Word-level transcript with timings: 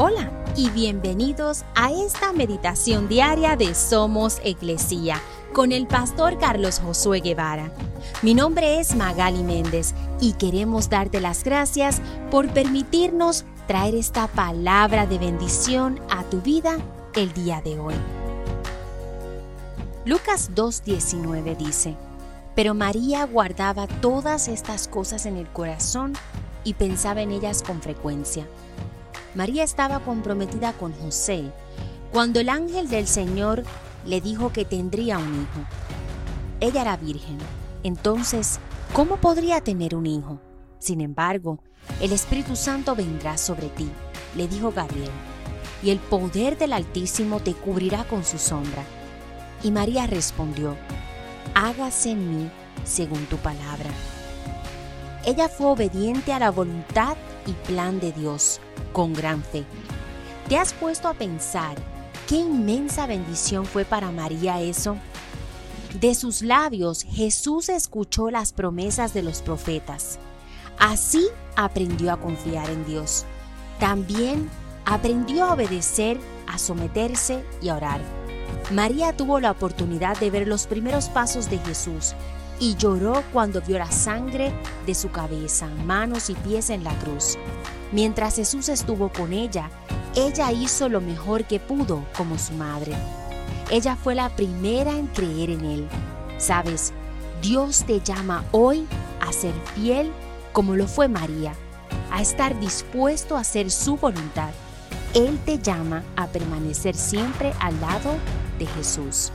Hola 0.00 0.30
y 0.54 0.70
bienvenidos 0.70 1.64
a 1.74 1.90
esta 1.90 2.32
meditación 2.32 3.08
diaria 3.08 3.56
de 3.56 3.74
Somos 3.74 4.40
Iglesia 4.44 5.20
con 5.52 5.72
el 5.72 5.88
pastor 5.88 6.38
Carlos 6.38 6.78
Josué 6.78 7.18
Guevara. 7.18 7.72
Mi 8.22 8.32
nombre 8.32 8.78
es 8.78 8.94
Magali 8.94 9.42
Méndez 9.42 9.94
y 10.20 10.34
queremos 10.34 10.88
darte 10.88 11.20
las 11.20 11.42
gracias 11.42 12.00
por 12.30 12.48
permitirnos 12.48 13.44
traer 13.66 13.96
esta 13.96 14.28
palabra 14.28 15.04
de 15.06 15.18
bendición 15.18 15.98
a 16.10 16.22
tu 16.22 16.42
vida 16.42 16.78
el 17.16 17.32
día 17.32 17.60
de 17.60 17.80
hoy. 17.80 17.94
Lucas 20.04 20.52
2.19 20.54 21.56
dice, 21.56 21.96
Pero 22.54 22.72
María 22.72 23.24
guardaba 23.24 23.88
todas 23.88 24.46
estas 24.46 24.86
cosas 24.86 25.26
en 25.26 25.36
el 25.36 25.48
corazón 25.48 26.12
y 26.62 26.74
pensaba 26.74 27.20
en 27.20 27.32
ellas 27.32 27.64
con 27.64 27.82
frecuencia. 27.82 28.46
María 29.38 29.62
estaba 29.62 30.00
comprometida 30.00 30.72
con 30.72 30.92
José 30.92 31.44
cuando 32.12 32.40
el 32.40 32.48
ángel 32.48 32.88
del 32.88 33.06
Señor 33.06 33.62
le 34.04 34.20
dijo 34.20 34.52
que 34.52 34.64
tendría 34.64 35.18
un 35.18 35.32
hijo. 35.32 35.64
Ella 36.58 36.82
era 36.82 36.96
virgen, 36.96 37.38
entonces, 37.84 38.58
¿cómo 38.92 39.18
podría 39.18 39.60
tener 39.60 39.94
un 39.94 40.06
hijo? 40.06 40.40
Sin 40.80 41.00
embargo, 41.00 41.60
el 42.00 42.10
Espíritu 42.10 42.56
Santo 42.56 42.96
vendrá 42.96 43.38
sobre 43.38 43.68
ti, 43.68 43.88
le 44.34 44.48
dijo 44.48 44.72
Gabriel, 44.72 45.12
y 45.84 45.90
el 45.90 46.00
poder 46.00 46.58
del 46.58 46.72
Altísimo 46.72 47.38
te 47.38 47.54
cubrirá 47.54 48.02
con 48.08 48.24
su 48.24 48.38
sombra. 48.38 48.82
Y 49.62 49.70
María 49.70 50.08
respondió, 50.08 50.74
hágase 51.54 52.10
en 52.10 52.28
mí 52.28 52.50
según 52.82 53.24
tu 53.26 53.36
palabra. 53.36 53.90
Ella 55.24 55.48
fue 55.48 55.68
obediente 55.68 56.32
a 56.32 56.40
la 56.40 56.50
voluntad 56.50 57.16
y 57.48 57.52
plan 57.66 57.98
de 57.98 58.12
Dios 58.12 58.60
con 58.92 59.12
gran 59.12 59.42
fe. 59.42 59.64
¿Te 60.48 60.56
has 60.56 60.72
puesto 60.72 61.08
a 61.08 61.14
pensar 61.14 61.76
qué 62.28 62.36
inmensa 62.36 63.06
bendición 63.06 63.66
fue 63.66 63.84
para 63.84 64.12
María 64.12 64.60
eso? 64.60 64.96
De 66.00 66.14
sus 66.14 66.42
labios 66.42 67.04
Jesús 67.04 67.68
escuchó 67.68 68.30
las 68.30 68.52
promesas 68.52 69.14
de 69.14 69.22
los 69.22 69.42
profetas. 69.42 70.18
Así 70.78 71.26
aprendió 71.56 72.12
a 72.12 72.20
confiar 72.20 72.70
en 72.70 72.84
Dios. 72.84 73.24
También 73.80 74.48
aprendió 74.84 75.46
a 75.46 75.54
obedecer, 75.54 76.18
a 76.46 76.58
someterse 76.58 77.44
y 77.60 77.70
a 77.70 77.76
orar. 77.76 78.00
María 78.70 79.16
tuvo 79.16 79.40
la 79.40 79.50
oportunidad 79.50 80.18
de 80.18 80.30
ver 80.30 80.46
los 80.46 80.66
primeros 80.66 81.08
pasos 81.08 81.50
de 81.50 81.58
Jesús 81.58 82.14
y 82.60 82.76
lloró 82.76 83.22
cuando 83.32 83.60
vio 83.60 83.78
la 83.78 83.90
sangre 83.90 84.52
de 84.86 84.94
su 84.94 85.10
cabeza, 85.10 85.66
manos 85.84 86.30
y 86.30 86.34
pies 86.34 86.70
en 86.70 86.84
la 86.84 86.96
cruz. 86.98 87.36
Mientras 87.92 88.36
Jesús 88.36 88.68
estuvo 88.68 89.10
con 89.10 89.32
ella, 89.32 89.70
ella 90.14 90.52
hizo 90.52 90.88
lo 90.88 91.00
mejor 91.00 91.44
que 91.44 91.60
pudo 91.60 92.04
como 92.16 92.38
su 92.38 92.52
madre. 92.54 92.92
Ella 93.70 93.96
fue 93.96 94.14
la 94.14 94.30
primera 94.30 94.92
en 94.92 95.06
creer 95.08 95.50
en 95.50 95.64
Él. 95.64 95.88
Sabes, 96.38 96.92
Dios 97.42 97.84
te 97.86 98.00
llama 98.00 98.44
hoy 98.50 98.86
a 99.20 99.32
ser 99.32 99.54
fiel 99.74 100.12
como 100.52 100.74
lo 100.74 100.86
fue 100.86 101.08
María, 101.08 101.54
a 102.10 102.20
estar 102.20 102.58
dispuesto 102.58 103.36
a 103.36 103.40
hacer 103.40 103.70
su 103.70 103.96
voluntad. 103.96 104.50
Él 105.14 105.38
te 105.44 105.58
llama 105.58 106.02
a 106.16 106.26
permanecer 106.26 106.94
siempre 106.94 107.52
al 107.60 107.80
lado 107.80 108.16
de 108.58 108.66
Jesús. 108.66 109.30